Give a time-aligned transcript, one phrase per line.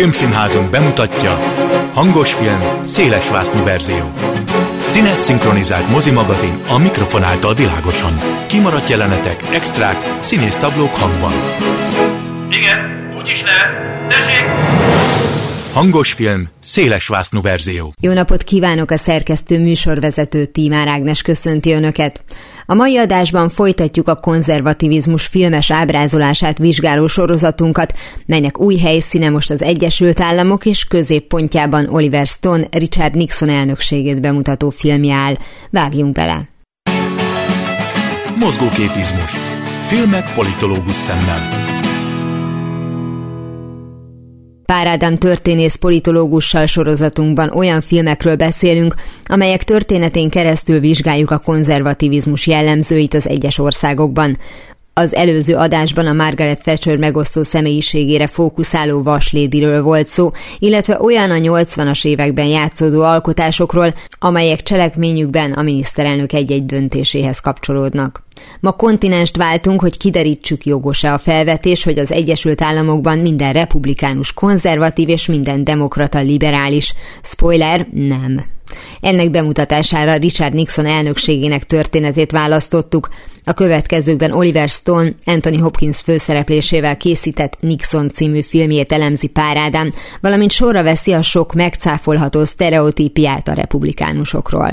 [0.00, 1.30] Filmszínházunk bemutatja
[1.94, 4.12] Hangos film, szélesvásznú verzió.
[4.82, 8.16] Színes szinkronizált mozimagazin a mikrofon által világosan.
[8.46, 11.32] Kimaradt jelenetek, extrák, színésztablók hangban.
[12.50, 13.76] Igen, úgy is lehet.
[14.08, 14.44] Tessék!
[15.72, 17.94] Hangos film, szélesvásznú verzió.
[18.00, 22.24] Jó napot kívánok a szerkesztő műsorvezető Tímár Ágnes köszönti Önöket.
[22.70, 27.94] A mai adásban folytatjuk a konzervativizmus filmes ábrázolását vizsgáló sorozatunkat,
[28.26, 34.70] melynek új helyszíne most az Egyesült Államok és középpontjában Oliver Stone Richard Nixon elnökségét bemutató
[34.70, 35.34] filmje áll.
[35.70, 36.48] Vágjunk bele!
[38.38, 39.30] Mozgóképizmus.
[39.86, 41.69] Filmek politológus szemmel.
[44.70, 53.14] Pár Ádám történész politológussal sorozatunkban olyan filmekről beszélünk, amelyek történetén keresztül vizsgáljuk a konzervativizmus jellemzőit
[53.14, 54.38] az egyes országokban.
[54.94, 61.34] Az előző adásban a Margaret Thatcher megosztó személyiségére fókuszáló vaslédiről volt szó, illetve olyan a
[61.34, 68.22] 80-as években játszódó alkotásokról, amelyek cselekményükben a miniszterelnök egy-egy döntéséhez kapcsolódnak.
[68.60, 75.08] Ma kontinenst váltunk, hogy kiderítsük jogos-e a felvetés, hogy az Egyesült Államokban minden republikánus konzervatív
[75.08, 76.94] és minden demokrata liberális.
[77.22, 78.44] Spoiler, nem.
[79.00, 83.08] Ennek bemutatására Richard Nixon elnökségének történetét választottuk.
[83.44, 90.82] A következőkben Oliver Stone Anthony Hopkins főszereplésével készített Nixon című filmjét elemzi Párádán, valamint sorra
[90.82, 94.72] veszi a sok megcáfolható sztereotípiát a republikánusokról.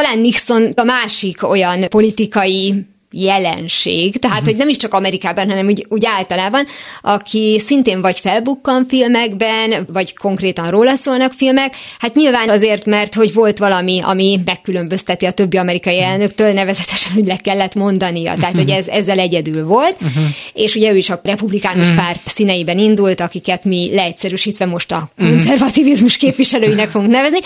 [0.00, 5.86] Talán Nixon a másik olyan politikai jelenség, tehát hogy nem is csak Amerikában, hanem úgy,
[5.88, 6.66] úgy általában,
[7.02, 13.32] aki szintén vagy felbukkan filmekben, vagy konkrétan róla szólnak filmek, hát nyilván azért, mert hogy
[13.32, 18.70] volt valami, ami megkülönbözteti a többi amerikai elnöktől, nevezetesen, hogy le kellett mondania, tehát hogy
[18.70, 20.24] ez, ezzel egyedül volt, uh-huh.
[20.52, 22.04] és ugye ő is a republikánus uh-huh.
[22.04, 27.38] párt színeiben indult, akiket mi leegyszerűsítve most a konzervativizmus képviselőinek fogunk nevezni,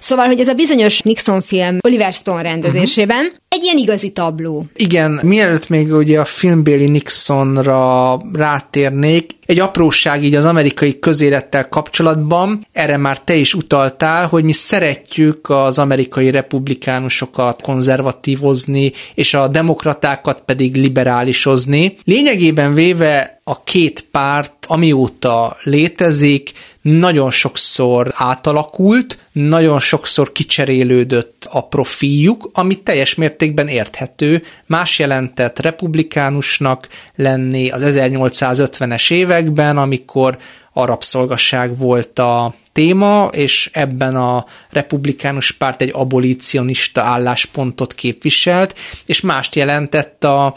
[0.00, 3.42] szóval, hogy ez a bizonyos Nixon film Oliver Stone rendezésében uh-huh.
[3.54, 4.66] Egy ilyen igazi tabló.
[4.74, 12.66] Igen, mielőtt még ugye a filmbéli Nixonra rátérnék, egy apróság így az amerikai közélettel kapcsolatban,
[12.72, 20.42] erre már te is utaltál, hogy mi szeretjük az amerikai republikánusokat konzervatívozni, és a demokratákat
[20.44, 21.96] pedig liberálisozni.
[22.04, 32.50] Lényegében véve a két párt, amióta létezik, nagyon sokszor átalakult, nagyon sokszor kicserélődött a profiljuk,
[32.52, 34.42] ami teljes mértékben érthető.
[34.66, 40.38] Más jelentett republikánusnak lenni az 1850-es években, amikor
[40.72, 49.20] a rabszolgasság volt a téma, és ebben a republikánus párt egy abolicionista álláspontot képviselt, és
[49.20, 50.54] mást jelentett a,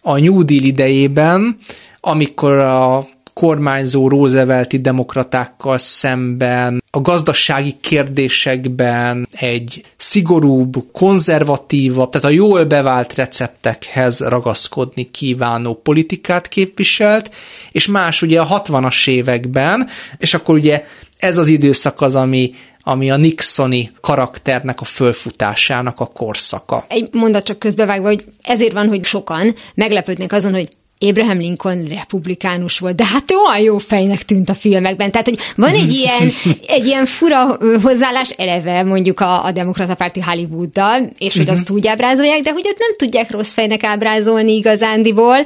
[0.00, 1.56] a New Deal idejében,
[2.00, 3.06] amikor a
[3.38, 14.20] kormányzó Roosevelti demokratákkal szemben a gazdasági kérdésekben egy szigorúbb, konzervatívabb, tehát a jól bevált receptekhez
[14.20, 17.34] ragaszkodni kívánó politikát képviselt,
[17.72, 20.84] és más ugye a 60-as években, és akkor ugye
[21.18, 26.84] ez az időszak az, ami ami a Nixoni karakternek a fölfutásának a korszaka.
[26.88, 30.68] Egy mondat csak közbevágva, hogy ezért van, hogy sokan meglepődnek azon, hogy
[31.00, 35.10] Abraham Lincoln republikánus volt, de hát olyan jó fejnek tűnt a filmekben.
[35.10, 36.32] Tehát, hogy van egy ilyen,
[36.76, 41.74] egy ilyen fura hozzáállás eleve mondjuk a, a demokrata párti Hollywooddal, és hogy azt mhm.
[41.74, 45.36] úgy ábrázolják, de hogy ott nem tudják rossz fejnek ábrázolni igazándiból,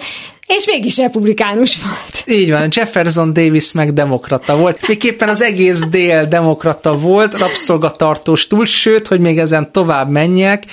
[0.46, 2.38] és mégis republikánus volt.
[2.40, 4.86] Így van, Jefferson Davis meg demokrata volt.
[4.86, 10.64] Végképpen az egész dél demokrata volt, rabszolgatartós túl, sőt, hogy még ezen tovább menjek.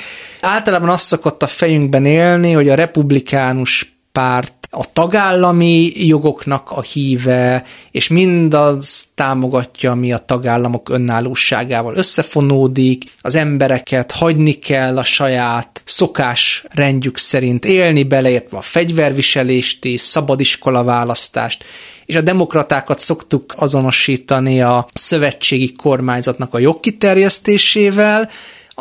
[0.42, 7.64] Általában azt szokott a fejünkben élni, hogy a republikánus párt a tagállami jogoknak a híve,
[7.92, 16.66] és mindaz támogatja, ami a tagállamok önállóságával összefonódik, az embereket hagyni kell a saját szokás
[16.70, 21.64] rendjük szerint élni, beleértve a fegyverviselést és szabadiskola választást,
[22.06, 28.30] és a demokratákat szoktuk azonosítani a szövetségi kormányzatnak a jogkiterjesztésével,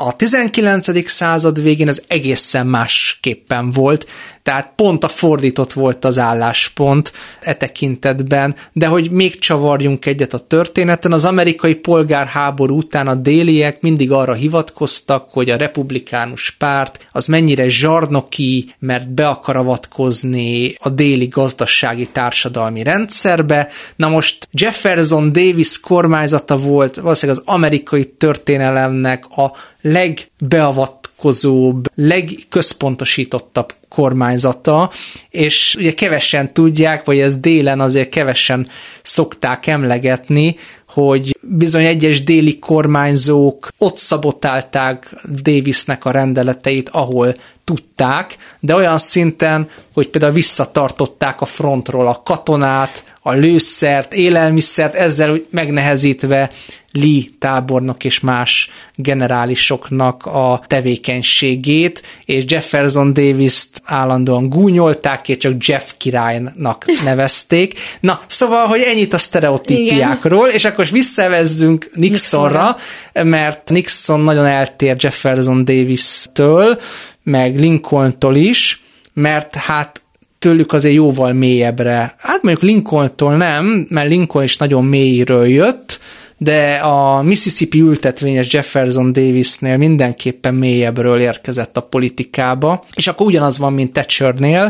[0.01, 1.09] a 19.
[1.11, 4.07] század végén ez egészen másképpen volt,
[4.49, 10.39] tehát pont a fordított volt az álláspont e tekintetben, de hogy még csavarjunk egyet a
[10.39, 17.27] történeten, az amerikai polgárháború után a déliek mindig arra hivatkoztak, hogy a republikánus párt az
[17.27, 23.69] mennyire zsarnoki, mert be akar avatkozni a déli gazdasági társadalmi rendszerbe.
[23.97, 34.91] Na most Jefferson Davis kormányzata volt valószínűleg az amerikai történelemnek a legbeavat beavatkozóbb, legközpontosítottabb kormányzata,
[35.31, 38.69] és ugye kevesen tudják, vagy ez délen azért kevesen
[39.03, 40.57] szokták emlegetni,
[40.89, 49.69] hogy bizony egyes déli kormányzók ott szabotálták Davisnek a rendeleteit, ahol tudták, de olyan szinten,
[49.95, 56.51] hogy például visszatartották a frontról a katonát, a lőszert, élelmiszert, ezzel úgy megnehezítve
[56.93, 65.91] Lee tábornok és más generálisoknak a tevékenységét, és Jefferson Davis-t állandóan gúnyolták, és csak Jeff
[65.97, 67.79] királynak nevezték.
[68.01, 70.57] Na, szóval, hogy ennyit a sztereotípiákról, Igen.
[70.57, 72.77] és akkor visszavezzünk Nixonra,
[73.13, 76.79] Nixonra, mert Nixon nagyon eltér Jefferson Davis-től,
[77.23, 78.83] meg Lincoln-tól is,
[79.13, 80.03] mert hát
[80.39, 82.15] tőlük azért jóval mélyebbre.
[82.19, 86.01] Hát mondjuk Lincoln-tól nem, mert Lincoln is nagyon mélyről jött,
[86.39, 93.73] de a Mississippi ültetvényes Jefferson Davisnél mindenképpen mélyebbről érkezett a politikába, és akkor ugyanaz van,
[93.73, 94.61] mint Thatchernél,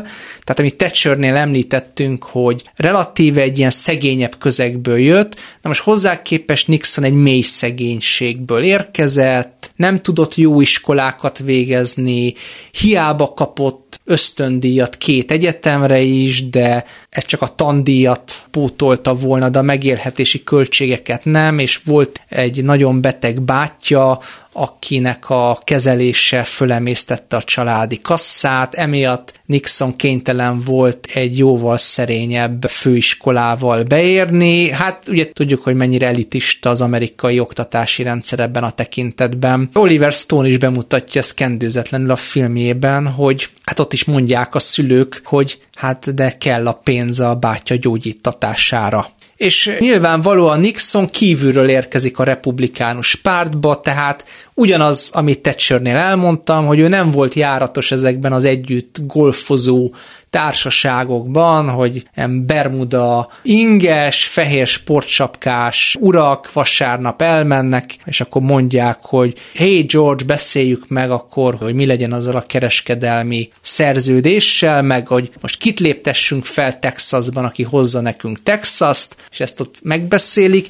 [0.44, 6.68] tehát amit Thatchernél említettünk, hogy relatíve egy ilyen szegényebb közegből jött, na most hozzá képest
[6.68, 12.34] Nixon egy mély szegénységből érkezett, nem tudott jó iskolákat végezni,
[12.70, 19.62] hiába kapott ösztöndíjat két egyetemre is, de ez csak a tandíjat pótolta volna, de a
[19.62, 24.20] megélhetési költségeket nem, és volt egy nagyon beteg bátyja,
[24.60, 33.82] akinek a kezelése fölemésztette a családi kasszát, emiatt Nixon kénytelen volt egy jóval szerényebb főiskolával
[33.82, 34.70] beérni.
[34.70, 39.70] Hát ugye tudjuk, hogy mennyire elitista az amerikai oktatási rendszer ebben a tekintetben.
[39.72, 45.20] Oliver Stone is bemutatja ezt kendőzetlenül a filmjében, hogy hát ott is mondják a szülők,
[45.24, 52.24] hogy hát de kell a pénz a bátya gyógyítatására és nyilvánvalóan Nixon kívülről érkezik a
[52.24, 54.24] republikánus pártba, tehát
[54.54, 59.92] ugyanaz, amit Thatchernél elmondtam, hogy ő nem volt járatos ezekben az együtt golfozó
[60.30, 62.08] társaságokban, hogy
[62.46, 71.10] Bermuda inges, fehér sportsapkás urak vasárnap elmennek, és akkor mondják, hogy hey George, beszéljük meg
[71.10, 77.44] akkor, hogy mi legyen azzal a kereskedelmi szerződéssel, meg hogy most kit léptessünk fel Texasban,
[77.44, 80.68] aki hozza nekünk Texast, és ezt ott megbeszélik,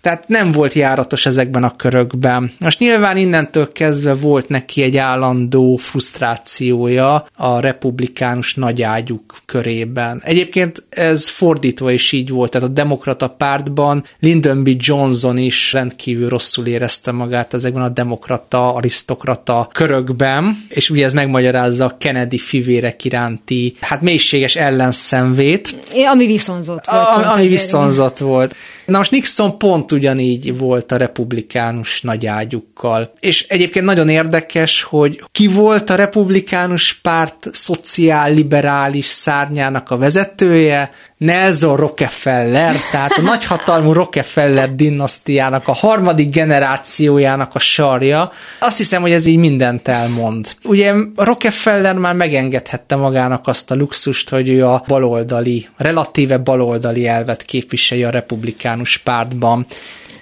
[0.00, 2.52] tehát nem volt járatos ezekben a körökben.
[2.58, 10.22] Most nyilván innentől kezdve volt neki egy állandó frusztrációja a republikánus nagyágyuk körében.
[10.24, 14.68] Egyébként ez fordítva is így volt, tehát a demokrata pártban Lyndon B.
[14.76, 21.84] Johnson is rendkívül rosszul érezte magát ezekben a demokrata, arisztokrata körökben, és ugye ez megmagyarázza
[21.84, 25.74] a Kennedy fivérek iránti, hát mélységes ellenszenvét.
[26.12, 27.06] Ami viszonzott volt.
[27.06, 28.54] A, ami viszonzott volt.
[28.90, 33.12] Na most Nixon pont ugyanígy volt a republikánus nagyágyukkal.
[33.20, 40.90] És egyébként nagyon érdekes, hogy ki volt a republikánus párt szociál-liberális szárnyának a vezetője,
[41.20, 48.32] Nelson Rockefeller, tehát a nagyhatalmú Rockefeller dinasztiának a harmadik generációjának a sarja.
[48.58, 50.48] Azt hiszem, hogy ez így mindent elmond.
[50.64, 57.42] Ugye Rockefeller már megengedhette magának azt a luxust, hogy ő a baloldali, relatíve baloldali elvet
[57.42, 59.66] képviselje a republikánus pártban.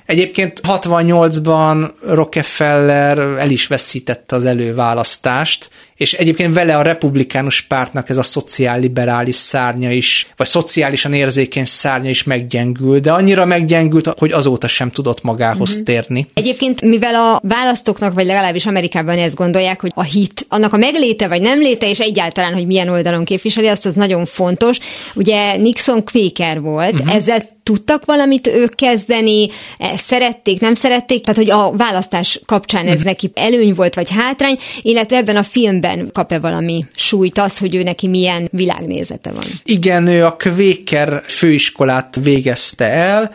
[0.07, 8.17] Egyébként 68-ban Rockefeller el is veszítette az előválasztást, és egyébként vele a republikánus pártnak ez
[8.17, 14.69] a szociálliberális szárnya is, vagy szociálisan érzékeny szárnya is meggyengült, de annyira meggyengült, hogy azóta
[14.69, 15.85] sem tudott magához mm-hmm.
[15.85, 16.27] térni.
[16.35, 21.29] Egyébként, mivel a választóknak, vagy legalábbis Amerikában ezt gondolják, hogy a hit, annak a megléte
[21.29, 24.79] vagy nem léte, és egyáltalán, hogy milyen oldalon képviseli, azt az nagyon fontos.
[25.15, 27.17] Ugye Nixon Quaker volt, mm-hmm.
[27.17, 33.01] ezzel tudtak valamit ők kezdeni, ezt szerették, nem szerették, tehát hogy a választás kapcsán ez
[33.01, 33.05] mm.
[33.05, 37.83] neki előny volt, vagy hátrány, illetve ebben a filmben kap-e valami súlyt az, hogy ő
[37.83, 39.45] neki milyen világnézete van.
[39.65, 43.31] Igen, ő a Quaker főiskolát végezte el,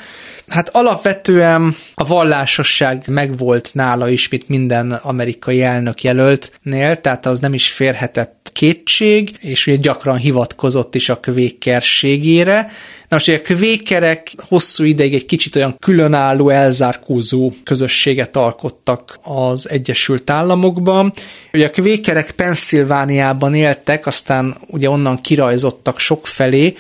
[0.47, 7.53] Hát alapvetően a vallásosság megvolt nála is, mint minden amerikai elnök jelöltnél, tehát az nem
[7.53, 12.71] is férhetett kétség, és ugye gyakran hivatkozott is a kvékerségére.
[13.13, 19.69] Na most ugye a kvékerek hosszú ideig egy kicsit olyan különálló, elzárkózó közösséget alkottak az
[19.69, 21.13] Egyesült Államokban.
[21.53, 26.73] Ugye a kvékerek Pennsylvániában éltek, aztán ugye onnan kirajzottak sok felé,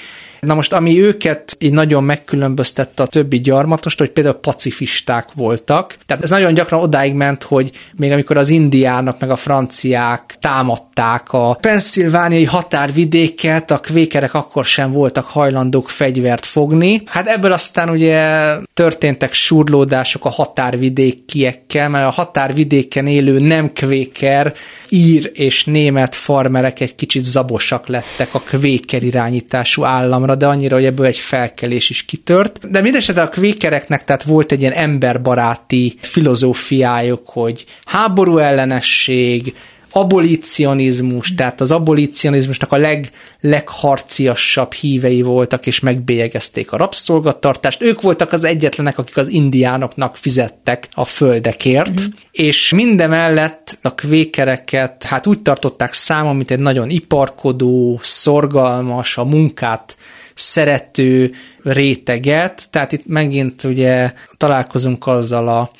[0.43, 5.97] Na most, ami őket így nagyon megkülönböztette a többi gyarmatost, hogy például pacifisták voltak.
[6.05, 11.33] Tehát ez nagyon gyakran odáig ment, hogy még amikor az indiának meg a franciák támadták
[11.33, 17.01] a penszilvániai határvidéket, a kvékerek akkor sem voltak hajlandók fegyvert fogni.
[17.05, 24.53] Hát ebből aztán ugye történtek surlódások a határvidékiekkel, mert a határvidéken élő nem kvéker
[24.89, 30.85] ír és német farmerek egy kicsit zabosak lettek a kvéker irányítású államra, de annyira, hogy
[30.85, 32.69] ebből egy felkelés is kitört.
[32.69, 39.53] De mindesetre a kvékereknek tehát volt egy ilyen emberbaráti filozófiájuk, hogy háború ellenesség,
[39.95, 43.11] abolicionizmus, tehát az abolicionizmusnak a leg,
[43.41, 47.81] legharciasabb hívei voltak, és megbélyegezték a rabszolgatartást.
[47.81, 52.13] Ők voltak az egyetlenek, akik az indiánoknak fizettek a földekért, uh-huh.
[52.31, 59.97] és mindemellett a kvékereket hát úgy tartották számon, mint egy nagyon iparkodó, szorgalmas, a munkát
[60.33, 65.71] szerető réteget, tehát itt megint ugye találkozunk azzal a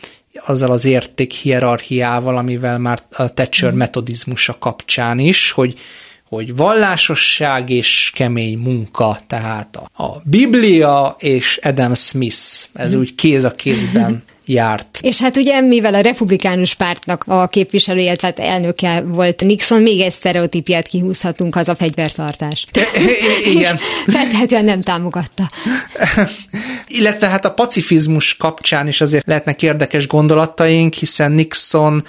[0.46, 3.78] azzal az érték hierarchiával, amivel már a Thatcher mm.
[3.78, 5.80] metodizmusa kapcsán is, hogy
[6.30, 12.38] hogy vallásosság és kemény munka, tehát a, a Biblia és Adam Smith,
[12.74, 13.00] ez mm.
[13.00, 15.00] úgy kéz a kézben járt.
[15.02, 20.12] És hát ugye, mivel a republikánus pártnak a képviselője, tehát elnöke volt Nixon, még egy
[20.12, 22.66] sztereotípiát kihúzhatunk, az a fegyvertartás.
[23.54, 23.78] Igen.
[24.16, 25.50] Feltehetően nem támogatta.
[26.88, 32.04] Illetve hát a pacifizmus kapcsán is azért lehetnek érdekes gondolataink, hiszen Nixon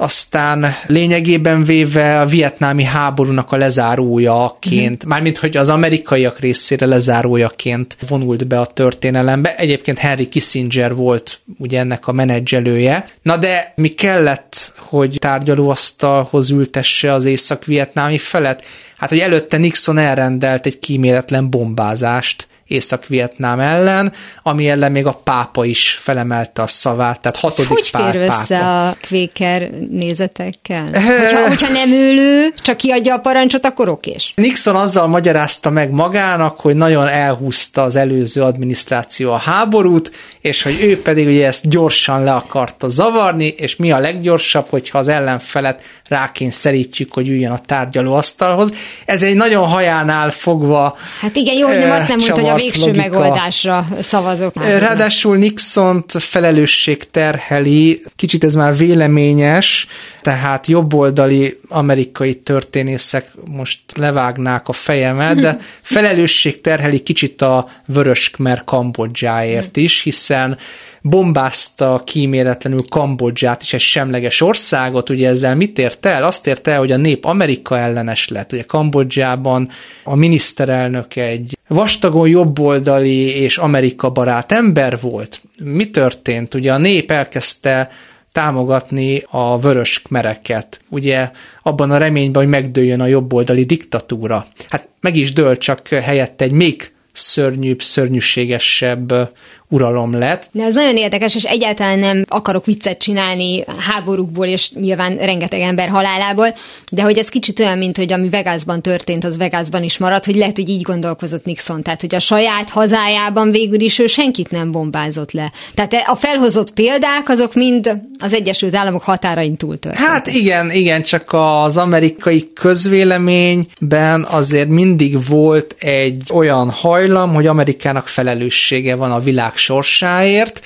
[0.00, 5.08] aztán lényegében véve a vietnámi háborúnak a lezárójaként, mm.
[5.08, 9.56] mármint hogy az amerikaiak részére lezárójaként vonult be a történelembe.
[9.56, 13.08] Egyébként Henry Kissinger volt ugye ennek a menedzselője.
[13.22, 18.64] Na de mi kellett, hogy tárgyalóasztalhoz ültesse az észak-vietnámi felet?
[18.96, 25.64] Hát, hogy előtte Nixon elrendelt egy kíméletlen bombázást Észak-Vietnám ellen, ami ellen még a pápa
[25.64, 28.42] is felemelte a szavát, tehát hatodik Hogy pár fér pápa.
[28.42, 30.84] össze a kvéker nézetekkel?
[30.92, 34.32] Hogyha, hogyha nem ülő, csak kiadja a parancsot, akkor okés.
[34.34, 40.10] Nixon azzal magyarázta meg magának, hogy nagyon elhúzta az előző adminisztráció a háborút,
[40.40, 44.98] és hogy ő pedig ugye ezt gyorsan le akarta zavarni, és mi a leggyorsabb, hogyha
[44.98, 48.72] az ellenfelet rákényszerítjük, hogy üljön a tárgyalóasztalhoz.
[49.06, 52.57] Ez egy nagyon hajánál fogva Hát igen, jó, hogy nem azt nem mondta, hogy a
[52.62, 53.02] végső logika.
[53.02, 54.64] megoldásra szavazok.
[54.64, 59.86] Ráadásul Nixont felelősség terheli, kicsit ez már véleményes,
[60.22, 68.64] tehát jobboldali amerikai történészek most levágnák a fejemet, de felelősség terheli kicsit a vörös Khmer
[68.64, 70.58] Kambodzsáért is, hiszen
[71.02, 76.24] bombázta kíméletlenül Kambodzsát is, egy semleges országot, ugye ezzel mit ért el?
[76.24, 78.52] Azt ért el, hogy a nép Amerika ellenes lett.
[78.52, 79.68] Ugye Kambodzsában
[80.04, 85.42] a miniszterelnök egy vastagon jobboldali és Amerika barát ember volt.
[85.62, 86.54] Mi történt?
[86.54, 87.88] Ugye a nép elkezdte
[88.32, 91.30] támogatni a vörös mereket, ugye
[91.62, 94.46] abban a reményben, hogy megdőljön a jobboldali diktatúra.
[94.68, 99.32] Hát meg is dől, csak helyette egy még szörnyűbb, szörnyűségesebb
[99.68, 100.48] uralom lett.
[100.52, 105.88] De ez nagyon érdekes, és egyáltalán nem akarok viccet csinálni háborúkból, és nyilván rengeteg ember
[105.88, 106.54] halálából,
[106.92, 110.36] de hogy ez kicsit olyan, mint hogy ami Vegasban történt, az Vegasban is marad, hogy
[110.36, 114.72] lehet, hogy így gondolkozott Nixon, tehát hogy a saját hazájában végül is ő senkit nem
[114.72, 115.52] bombázott le.
[115.74, 120.10] Tehát a felhozott példák, azok mind az Egyesült Államok határain túl történtek.
[120.10, 128.08] Hát igen, igen, csak az amerikai közvéleményben azért mindig volt egy olyan hajlam, hogy Amerikának
[128.08, 130.60] felelőssége van a világ sorsáért,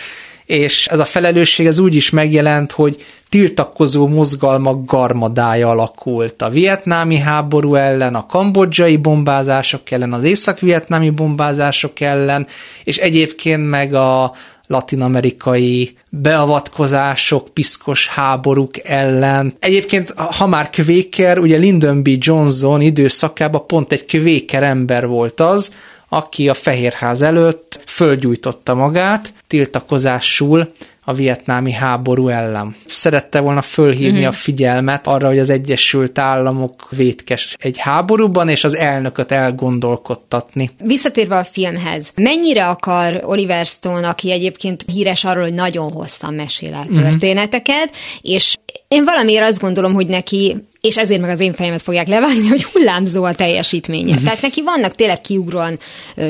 [0.46, 7.16] és ez a felelősség ez úgy is megjelent, hogy tiltakozó mozgalmak garmadája alakult a vietnámi
[7.16, 12.46] háború ellen, a kambodzsai bombázások ellen, az észak-vietnámi bombázások ellen,
[12.84, 14.32] és egyébként meg a
[14.66, 19.54] latinamerikai beavatkozások, piszkos háborúk ellen.
[19.58, 22.08] Egyébként, ha már kvéker, ugye Lyndon B.
[22.18, 25.72] Johnson időszakában pont egy kvéker ember volt az,
[26.12, 30.72] aki a Fehérház előtt fölgyújtotta magát tiltakozásul
[31.04, 32.76] a vietnámi háború ellen.
[32.86, 34.28] Szerette volna fölhívni uh-huh.
[34.28, 40.70] a figyelmet arra, hogy az Egyesült Államok vétkes egy háborúban, és az elnököt elgondolkodtatni.
[40.84, 46.74] Visszatérve a filmhez, mennyire akar Oliver Stone, aki egyébként híres arról, hogy nagyon hosszan mesél
[46.74, 47.00] el uh-huh.
[47.00, 47.90] történeteket,
[48.20, 48.56] és
[48.88, 52.62] én valamiért azt gondolom, hogy neki és ezért meg az én fejemet fogják levágni, hogy
[52.64, 54.10] hullámzó a teljesítménye.
[54.10, 54.24] Uh-huh.
[54.24, 55.78] Tehát neki vannak tényleg kiugróan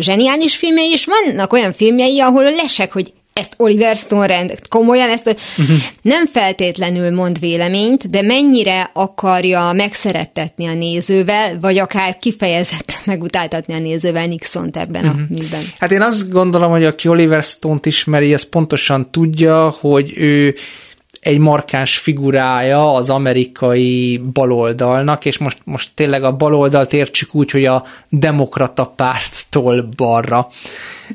[0.01, 5.27] zseniális filmjei, és vannak olyan filmjei, ahol lesek, hogy ezt Oliver Stone rend, komolyan ezt,
[5.27, 5.77] uh-huh.
[6.03, 13.79] nem feltétlenül mond véleményt, de mennyire akarja megszerettetni a nézővel, vagy akár kifejezetten megutáltatni a
[13.79, 15.21] nézővel Nixont ebben uh-huh.
[15.21, 15.43] a mhm.
[15.43, 15.63] műben.
[15.79, 20.55] Hát én azt gondolom, hogy aki Oliver Stone-t ismeri, ez pontosan tudja, hogy ő
[21.21, 27.65] egy markáns figurája az amerikai baloldalnak, és most, most tényleg a baloldalt értsük úgy, hogy
[27.65, 30.49] a demokrata párttól balra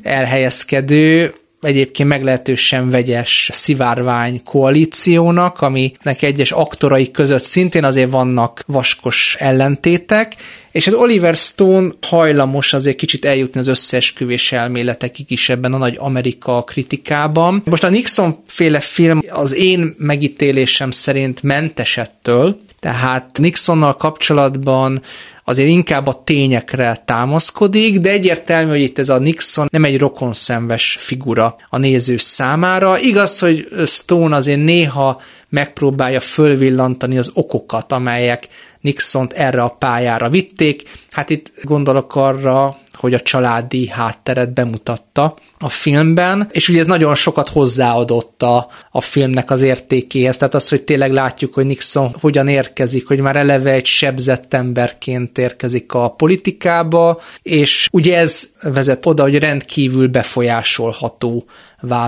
[0.02, 10.36] elhelyezkedő, egyébként meglehetősen vegyes szivárvány koalíciónak, aminek egyes aktorai között szintén azért vannak vaskos ellentétek,
[10.70, 15.96] és hát Oliver Stone hajlamos azért kicsit eljutni az összeesküvés elméletekig is ebben a nagy
[15.98, 17.62] Amerika kritikában.
[17.64, 25.02] Most a Nixon féle film az én megítélésem szerint mentesettől, tehát Nixonnal kapcsolatban
[25.48, 30.96] azért inkább a tényekre támaszkodik, de egyértelmű, hogy itt ez a Nixon nem egy rokonszenves
[31.00, 32.98] figura a néző számára.
[33.00, 38.48] Igaz, hogy Stone azért néha megpróbálja fölvillantani az okokat, amelyek
[38.80, 40.82] Nixont erre a pályára vitték.
[41.10, 47.14] Hát itt gondolok arra, hogy a családi hátteret bemutatta a filmben, és ugye ez nagyon
[47.14, 52.48] sokat hozzáadott a, a filmnek az értékéhez, tehát az, hogy tényleg látjuk, hogy Nixon hogyan
[52.48, 59.22] érkezik, hogy már eleve egy sebzett emberként érkezik a politikába, és ugye ez vezet oda,
[59.22, 61.44] hogy rendkívül befolyásolható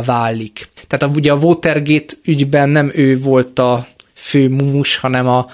[0.04, 0.68] válik.
[0.86, 5.46] Tehát ugye a Watergate ügyben nem ő volt a fő mumus, hanem a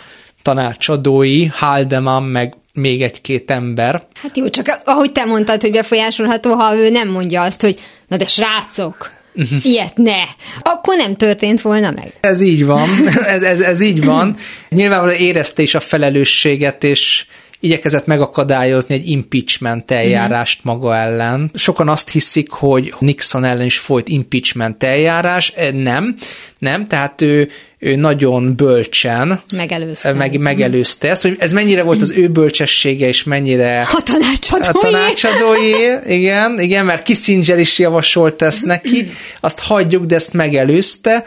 [0.42, 4.06] tanácsadói, Haldeman meg még egy-két ember.
[4.14, 7.78] Hát jó, csak ahogy te mondtad, hogy befolyásolható, ha ő nem mondja azt, hogy
[8.09, 9.64] na de srácok, uh-huh.
[9.64, 10.23] ilyet ne,
[10.61, 12.12] akkor nem történt volna meg.
[12.21, 12.88] Ez így van,
[13.26, 14.37] ez, ez, ez így van.
[14.68, 17.26] Nyilvánvalóan érezte is a felelősséget, és
[17.66, 20.70] igyekezett megakadályozni egy impeachment eljárást mm.
[20.70, 21.50] maga ellen.
[21.54, 25.52] Sokan azt hiszik, hogy Nixon ellen is folyt impeachment eljárás.
[25.73, 26.16] Nem,
[26.58, 32.11] nem, tehát ő, ő nagyon bölcsen megelőzte, meg, megelőzte ezt, hogy ez mennyire volt az
[32.11, 34.68] ő bölcsessége, és mennyire a tanácsadói.
[34.68, 35.73] A tanácsadói,
[36.06, 41.25] igen, igen, mert Kissinger is javasolt ezt neki, azt hagyjuk, de ezt megelőzte,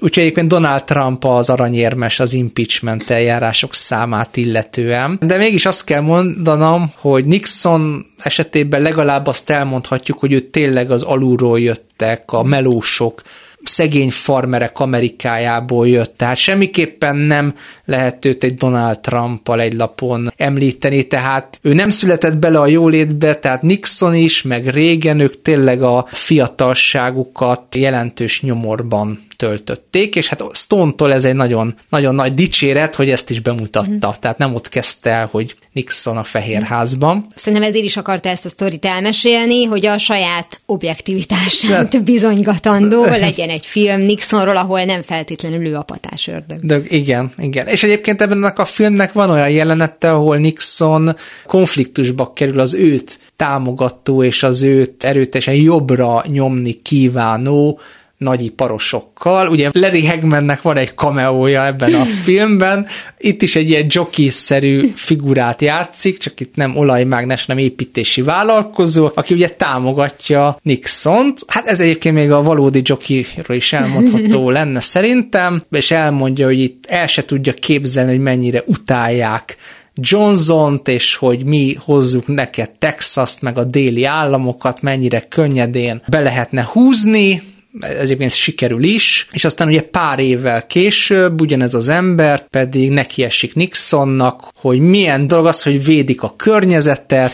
[0.00, 5.18] Úgyhogy egyébként Donald Trump az aranyérmes az impeachment eljárások számát illetően.
[5.20, 11.02] De mégis azt kell mondanom, hogy Nixon esetében legalább azt elmondhatjuk, hogy ő tényleg az
[11.02, 13.22] alulról jöttek, a melósok,
[13.68, 21.02] szegény farmerek Amerikájából jött, tehát semmiképpen nem lehet őt egy Donald Trumpal egy lapon említeni,
[21.02, 26.06] tehát ő nem született bele a jólétbe, tehát Nixon is, meg Reagan, ők tényleg a
[26.08, 33.30] fiatalságukat jelentős nyomorban töltötték, és hát Stone-tól ez egy nagyon, nagyon nagy dicséret, hogy ezt
[33.30, 34.08] is bemutatta.
[34.08, 34.20] Mm.
[34.20, 37.26] Tehát nem ott kezdte el, hogy Nixon a Fehérházban.
[37.34, 41.98] Szerintem ezért is akarta ezt a sztorit elmesélni, hogy a saját objektivitását De...
[41.98, 46.60] bizonygatandó legyen egy film Nixonról, ahol nem feltétlenül ő a patás ördög.
[46.60, 47.66] De igen, igen.
[47.66, 54.22] És egyébként ebben a filmnek van olyan jelenete, ahol Nixon konfliktusba kerül az őt támogató
[54.22, 57.80] és az őt erőteljesen jobbra nyomni kívánó
[58.18, 59.48] nagyiparosokkal.
[59.48, 62.86] Ugye Larry Hagmannek van egy cameója ebben a filmben,
[63.18, 69.34] itt is egy ilyen jockey-szerű figurát játszik, csak itt nem olajmágnes, nem építési vállalkozó, aki
[69.34, 71.40] ugye támogatja Nixont.
[71.46, 76.84] Hát ez egyébként még a valódi jockeyről is elmondható lenne szerintem, és elmondja, hogy itt
[76.88, 79.56] el se tudja képzelni, hogy mennyire utálják
[80.00, 86.68] Johnson-t, és hogy mi hozzuk neked Texas-t, meg a déli államokat, mennyire könnyedén be lehetne
[86.72, 87.42] húzni,
[87.80, 93.54] ez egyébként sikerül is, és aztán ugye pár évvel később ugyanez az ember pedig nekiesik
[93.54, 97.32] Nixonnak, hogy milyen dolog az, hogy védik a környezetet,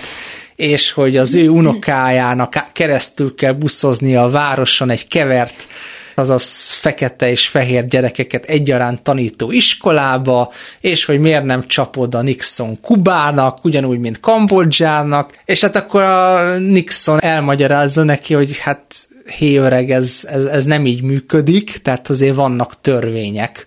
[0.56, 5.66] és hogy az ő unokájának keresztül kell buszozni a városon egy kevert
[6.14, 12.80] azaz fekete és fehér gyerekeket egyaránt tanító iskolába, és hogy miért nem csapod a Nixon
[12.80, 19.90] Kubának, ugyanúgy, mint Kambodzsának, és hát akkor a Nixon elmagyarázza neki, hogy hát hé öreg,
[19.90, 23.66] ez, ez, ez nem így működik, tehát azért vannak törvények.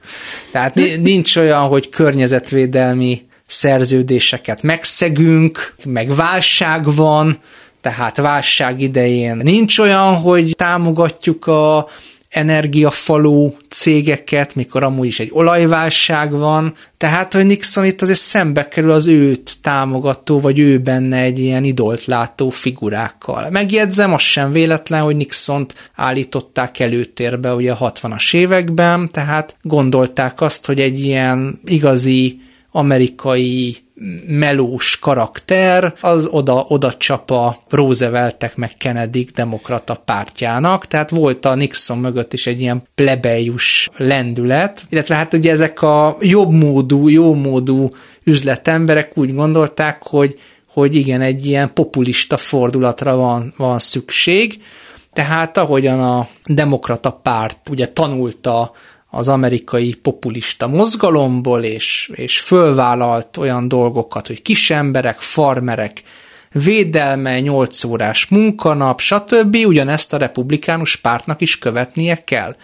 [0.51, 7.39] Tehát nincs olyan, hogy környezetvédelmi szerződéseket megszegünk, meg válság van,
[7.81, 11.87] tehát válság idején nincs olyan, hogy támogatjuk a
[12.37, 18.91] energiafaló cégeket, mikor amúgy is egy olajválság van, tehát, hogy Nixon itt azért szembe kerül
[18.91, 23.49] az őt támogató, vagy ő benne egy ilyen idolt látó figurákkal.
[23.49, 30.65] Megjegyzem, az sem véletlen, hogy Nixont állították előtérbe ugye a 60-as években, tehát gondolták azt,
[30.65, 32.39] hogy egy ilyen igazi
[32.71, 33.77] amerikai
[34.27, 41.55] melós karakter, az oda, oda csap a Rooseveltek meg Kennedy demokrata pártjának, tehát volt a
[41.55, 47.89] Nixon mögött is egy ilyen plebejus lendület, illetve hát ugye ezek a jobbmódú, jómódú
[48.23, 50.39] üzletemberek úgy gondolták, hogy,
[50.73, 54.61] hogy igen, egy ilyen populista fordulatra van, van szükség,
[55.13, 58.71] tehát ahogyan a demokrata párt ugye tanulta
[59.09, 66.01] az amerikai populista mozgalomból, és, és fölvállalt olyan dolgokat, hogy kis emberek, farmerek,
[66.51, 69.55] védelme, 8 órás munkanap, stb.
[69.65, 72.55] Ugyanezt a republikánus pártnak is követnie kell.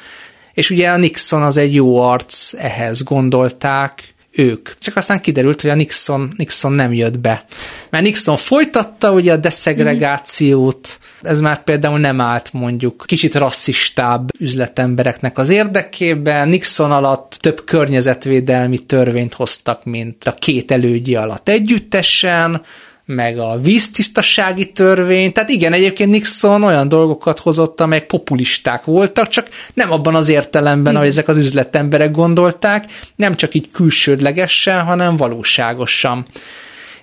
[0.53, 4.69] És ugye a Nixon az egy jó arc, ehhez gondolták, ők.
[4.79, 7.45] Csak aztán kiderült, hogy a Nixon, Nixon nem jött be.
[7.89, 15.37] Mert Nixon folytatta ugye a deszegregációt, ez már például nem állt mondjuk kicsit rasszistább üzletembereknek
[15.37, 16.49] az érdekében.
[16.49, 22.61] Nixon alatt több környezetvédelmi törvényt hoztak, mint a két elődje alatt együttesen,
[23.05, 29.47] meg a víztisztasági törvény, tehát igen, egyébként Nixon olyan dolgokat hozott, amelyek populisták voltak, csak
[29.73, 32.85] nem abban az értelemben, ahogy ezek az üzletemberek gondolták,
[33.15, 36.25] nem csak így külsődlegesen, hanem valóságosan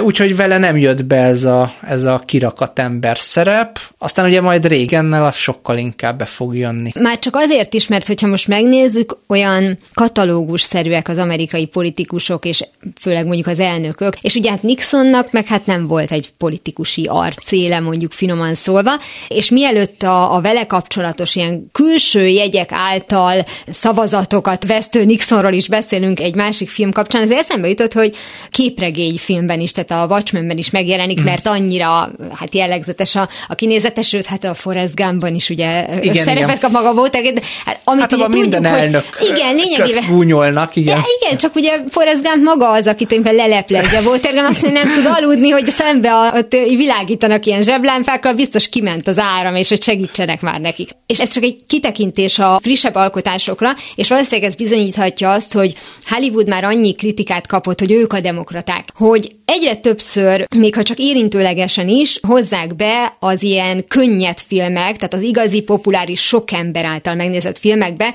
[0.01, 4.67] úgyhogy vele nem jött be ez a, ez a kirakat ember szerep, aztán ugye majd
[4.67, 6.93] régennel az sokkal inkább be fog jönni.
[7.01, 12.65] Már csak azért is, mert hogyha most megnézzük, olyan katalógusszerűek az amerikai politikusok, és
[13.01, 17.81] főleg mondjuk az elnökök, és ugye hát Nixonnak meg hát nem volt egy politikusi arcéle,
[17.81, 18.93] mondjuk finoman szólva,
[19.29, 26.21] és mielőtt a, a vele kapcsolatos ilyen külső jegyek által szavazatokat vesztő Nixonról is beszélünk
[26.21, 28.17] egy másik film kapcsán, az eszembe jutott, hogy
[28.51, 31.24] képregény filmben is, tehát a Watchmenben is megjelenik, mm.
[31.24, 36.24] mert annyira hát jellegzetes a, a kinézetes, sőt, hát a Forrest Gumpban is ugye igen,
[36.24, 36.59] szerepet igen.
[36.59, 40.76] kap maga volt, de hát, amit hát ugye tudjuk, minden elnök hogy igen, lényegében gúnyolnak,
[40.76, 40.96] igen.
[40.96, 44.00] Ja, igen, csak ugye Forrest Gump maga az, akit éppen leleplezze.
[44.00, 49.09] Watergum azt mondja, nem tud aludni, hogy szembe a, ott világítanak ilyen zseblámpákkal, biztos kiment
[49.09, 50.90] az áram, és hogy segítsenek már nekik.
[51.07, 55.74] És ez csak egy kitekintés a frissebb alkotásokra, és valószínűleg ez bizonyíthatja azt, hogy
[56.09, 60.99] Hollywood már annyi kritikát kapott, hogy ők a demokraták, hogy egyre többször, még ha csak
[60.99, 67.14] érintőlegesen is, hozzák be az ilyen könnyed filmek, tehát az igazi populáris sok ember által
[67.14, 68.14] megnézett filmekbe,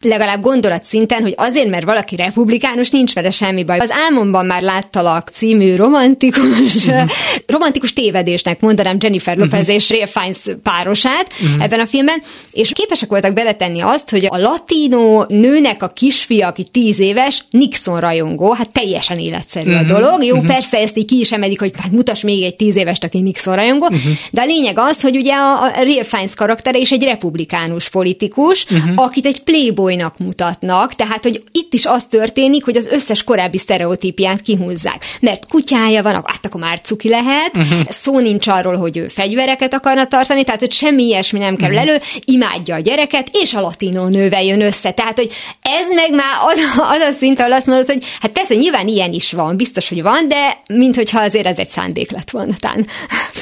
[0.00, 3.78] legalább gondolat szinten, hogy azért, mert valaki republikánus, nincs vele semmi baj.
[3.78, 7.10] Az Álmomban már láttalak című romantikus, uh-huh.
[7.46, 9.74] romantikus tévedésnek mondanám Jennifer Lopez uh-huh.
[9.74, 11.62] és Ray Fiennes párosát uh-huh.
[11.62, 16.64] ebben a filmben, és képesek voltak beletenni azt, hogy a latino nőnek a kisfia, aki
[16.64, 19.90] tíz éves, Nixon rajongó, hát teljesen életszerű uh-huh.
[19.90, 20.24] a dolog.
[20.24, 20.46] Jó, uh-huh.
[20.46, 23.54] persze ezt így ki is emelik, hogy hát mutas még egy tíz évest, aki Nixon
[23.54, 24.12] rajongó, uh-huh.
[24.30, 28.64] de a lényeg az, hogy ugye a, a Ray Fiennes karaktere is egy republikánus politikus,
[28.64, 28.92] uh-huh.
[28.94, 33.58] akit egy playboy bolynak mutatnak, tehát, hogy itt is az történik, hogy az összes korábbi
[33.58, 35.04] sztereotípiát kihúzzák.
[35.20, 37.80] Mert kutyája van, hát akkor már cuki lehet, uh-huh.
[37.88, 41.90] szó nincs arról, hogy ő fegyvereket akarna tartani, tehát, hogy semmi ilyesmi nem kerül uh-huh.
[41.90, 44.90] elő, imádja a gyereket, és a latinó nővel jön össze.
[44.90, 45.30] Tehát, hogy
[45.62, 49.12] ez meg már az, az a szint, ahol azt mondod, hogy hát persze nyilván ilyen
[49.12, 52.86] is van, biztos, hogy van, de minthogyha azért ez egy szándék lett volna tán.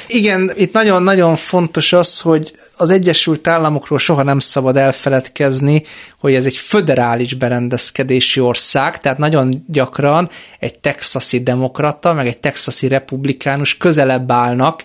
[0.06, 5.84] Igen, itt nagyon-nagyon fontos az, hogy az Egyesült Államokról soha nem szabad elfeledkezni,
[6.20, 12.88] hogy ez egy föderális berendezkedési ország, tehát nagyon gyakran egy texasi demokrata, meg egy texasi
[12.88, 14.82] republikánus közelebb állnak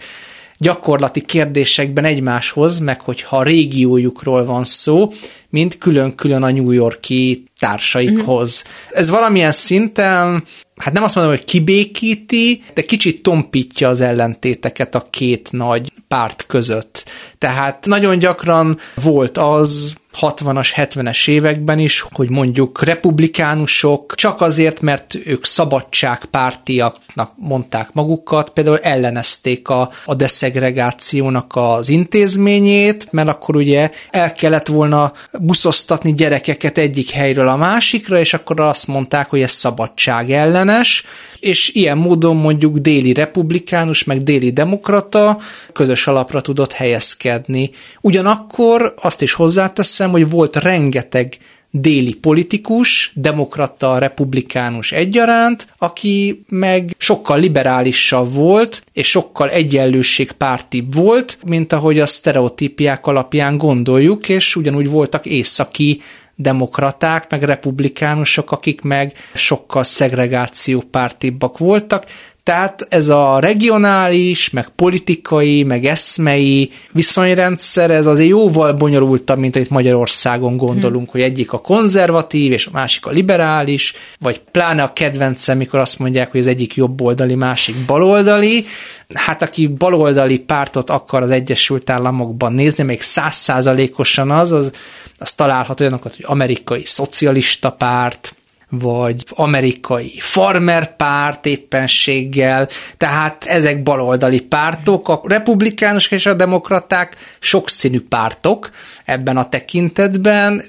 [0.57, 5.11] gyakorlati kérdésekben egymáshoz, meg hogyha a régiójukról van szó,
[5.49, 8.63] mint külön-külön a New Yorki társaikhoz.
[8.65, 8.99] Uh-huh.
[8.99, 10.43] Ez valamilyen szinten
[10.79, 16.45] hát nem azt mondom, hogy kibékíti, de kicsit tompítja az ellentéteket a két nagy párt
[16.47, 17.09] között.
[17.37, 25.15] Tehát nagyon gyakran volt az, 60-as, 70-es években is, hogy mondjuk republikánusok csak azért, mert
[25.25, 34.33] ők szabadságpártiaknak mondták magukat, például ellenezték a, a deszegregációnak az intézményét, mert akkor ugye el
[34.33, 40.31] kellett volna buszoztatni gyerekeket egyik helyről a másikra, és akkor azt mondták, hogy ez szabadság
[40.31, 41.05] ellenes,
[41.39, 45.39] és ilyen módon mondjuk déli republikánus, meg déli demokrata
[45.73, 47.71] közös alapra tudott helyezkedni.
[48.01, 51.37] Ugyanakkor azt is hozzáteszem, hogy volt rengeteg
[51.71, 61.73] déli politikus, demokrata, republikánus egyaránt, aki meg sokkal liberálisabb volt, és sokkal egyenlőségpártibb volt, mint
[61.73, 66.01] ahogy a sztereotípiák alapján gondoljuk, és ugyanúgy voltak északi
[66.41, 72.05] demokraták, meg republikánusok, akik meg sokkal szegregációpártibbak voltak,
[72.49, 79.69] Tehát ez a regionális, meg politikai, meg eszmei viszonyrendszer, ez azért jóval bonyolultabb, mint amit
[79.69, 81.11] Magyarországon gondolunk, hmm.
[81.11, 85.99] hogy egyik a konzervatív, és a másik a liberális, vagy pláne a kedvencem, mikor azt
[85.99, 88.65] mondják, hogy az egyik jobboldali, másik baloldali.
[89.13, 94.71] Hát aki baloldali pártot akar az Egyesült Államokban nézni, még százszázalékosan az, az,
[95.17, 98.33] az találhat olyanokat, hogy amerikai szocialista párt,
[98.69, 108.01] vagy amerikai farmer párt éppenséggel, tehát ezek baloldali pártok, a republikánusok és a demokraták sokszínű
[108.01, 108.69] pártok
[109.05, 110.63] ebben a tekintetben,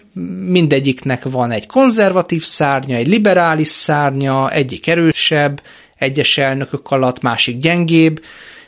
[0.47, 5.63] mindegyiknek van egy konzervatív szárnya, egy liberális szárnya, egyik erősebb,
[5.99, 8.21] egyes elnökök alatt, másik gyengébb,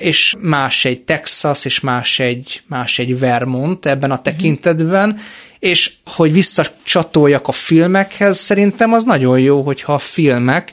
[0.03, 5.19] és más egy Texas, és más egy, más egy Vermont ebben a tekintetben,
[5.59, 10.73] és hogy visszacsatoljak a filmekhez, szerintem az nagyon jó, hogyha a filmek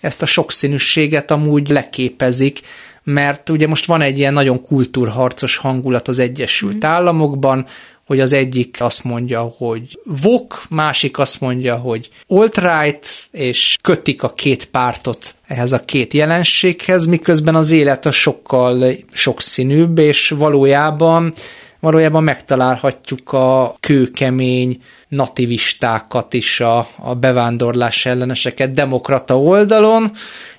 [0.00, 2.60] ezt a sokszínűséget amúgy leképezik,
[3.02, 6.88] mert ugye most van egy ilyen nagyon kultúrharcos hangulat az Egyesült mm.
[6.88, 7.66] Államokban,
[8.08, 14.32] hogy az egyik azt mondja, hogy vok, másik azt mondja, hogy alt-right, és kötik a
[14.32, 21.34] két pártot ehhez a két jelenséghez, miközben az élet a sokkal sokszínűbb, és valójában
[21.80, 30.12] valójában megtalálhatjuk a kőkemény nativistákat is, a, a bevándorlás elleneseket demokrata oldalon,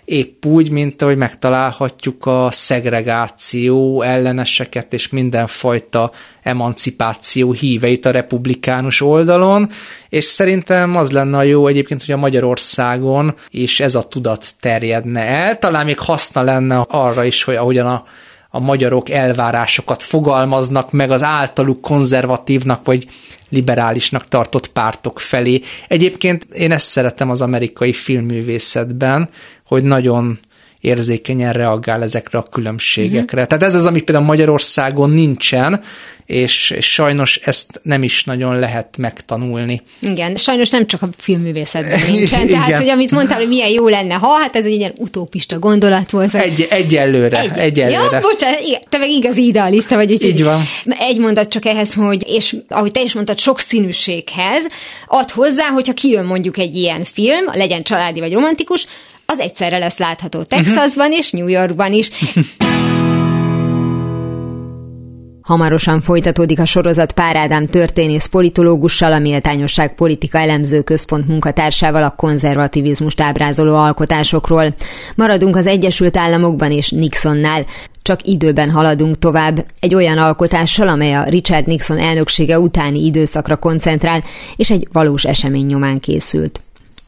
[0.09, 6.11] épp úgy, mint ahogy megtalálhatjuk a szegregáció elleneseket és mindenfajta
[6.43, 9.69] emancipáció híveit a republikánus oldalon,
[10.09, 15.21] és szerintem az lenne a jó egyébként, hogy a Magyarországon is ez a tudat terjedne
[15.21, 18.03] el, talán még haszna lenne arra is, hogy ahogyan a
[18.51, 23.07] a magyarok elvárásokat fogalmaznak meg az általuk konzervatívnak vagy
[23.49, 25.61] liberálisnak tartott pártok felé.
[25.87, 29.29] Egyébként én ezt szeretem az amerikai filmművészetben,
[29.69, 30.39] hogy nagyon
[30.79, 33.41] érzékenyen reagál ezekre a különbségekre.
[33.41, 33.57] Uh-huh.
[33.57, 35.81] Tehát ez az, ami például Magyarországon nincsen,
[36.25, 39.81] és, és sajnos ezt nem is nagyon lehet megtanulni.
[39.99, 42.47] Igen, sajnos nem csak a filmművészetben nincsen.
[42.47, 42.79] Tehát, Igen.
[42.79, 46.33] hogy amit mondtál, hogy milyen jó lenne, ha, hát ez egy ilyen utópista gondolat volt.
[46.33, 48.15] Egy, egyelőre, egy, egyelőre.
[48.15, 50.11] Ja, bocsánat, te meg igaz idealista vagy.
[50.11, 50.61] Úgy, Így van.
[50.85, 54.65] Egy mondat csak ehhez, hogy, és ahogy te is mondtad, sok színűséghez
[55.07, 58.85] ad hozzá, hogyha kijön mondjuk egy ilyen film, legyen családi vagy romantikus,
[59.31, 62.09] az egyszerre lesz látható Texasban és New Yorkban is.
[65.41, 72.09] Hamarosan folytatódik a sorozat Pár Ádám történész politológussal, a Méltányosság Politika Elemző Központ munkatársával a
[72.09, 74.65] konzervativizmust ábrázoló alkotásokról.
[75.15, 77.65] Maradunk az Egyesült Államokban és Nixonnál.
[78.01, 84.23] Csak időben haladunk tovább, egy olyan alkotással, amely a Richard Nixon elnöksége utáni időszakra koncentrál,
[84.55, 86.61] és egy valós esemény nyomán készült.